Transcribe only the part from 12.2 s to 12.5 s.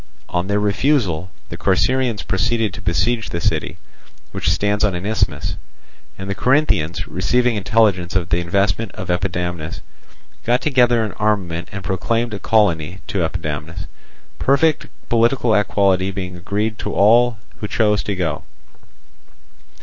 a